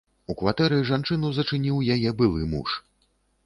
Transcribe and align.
У 0.33 0.35
кватэры 0.37 0.79
жанчыну 0.91 1.31
зачыніў 1.37 1.85
яе 1.99 2.17
былы 2.23 2.51
муж. 2.59 2.69